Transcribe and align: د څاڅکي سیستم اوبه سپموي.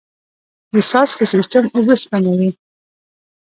د 0.73 0.75
څاڅکي 0.89 1.25
سیستم 1.33 1.63
اوبه 1.75 1.95
سپموي. 2.01 2.49